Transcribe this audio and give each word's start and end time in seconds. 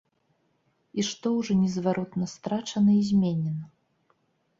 І 1.01 1.03
што 1.09 1.27
ўжо 1.39 1.57
незваротна 1.63 2.25
страчана 2.31 2.91
і 2.95 3.03
зменена? 3.11 3.69